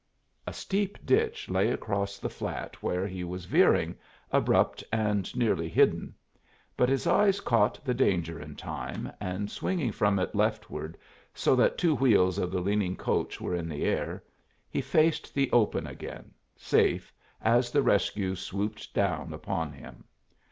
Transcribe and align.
A 0.47 0.51
steep 0.53 0.97
ditch 1.05 1.47
lay 1.47 1.69
across 1.69 2.17
the 2.17 2.27
flat 2.27 2.81
where 2.81 3.05
he 3.07 3.23
was 3.23 3.45
veering, 3.45 3.95
abrupt 4.31 4.83
and 4.91 5.31
nearly 5.37 5.69
hidden; 5.69 6.15
but 6.75 6.89
his 6.89 7.05
eye 7.05 7.31
caught 7.33 7.79
the 7.85 7.93
danger 7.93 8.41
in 8.41 8.55
time, 8.55 9.11
and 9.19 9.51
swinging 9.51 9.91
from 9.91 10.17
it 10.17 10.33
leftward 10.33 10.97
so 11.35 11.55
that 11.55 11.77
two 11.77 11.93
wheels 11.93 12.39
of 12.39 12.49
the 12.49 12.61
leaning 12.61 12.95
coach 12.95 13.39
were 13.39 13.53
in 13.53 13.69
the 13.69 13.83
air, 13.85 14.23
he 14.71 14.81
faced 14.81 15.35
the 15.35 15.51
open 15.51 15.85
again, 15.85 16.31
safe, 16.57 17.13
as 17.39 17.69
the 17.69 17.83
rescue 17.83 18.33
swooped 18.35 18.91
down 18.95 19.31
upon 19.33 19.71
him. 19.71 20.05